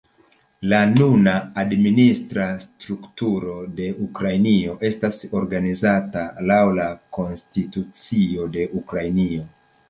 [0.69, 6.89] La nuna administra strukturo de Ukrainio estas organizata laŭ la
[7.19, 9.47] konstitucio de Ukrainio.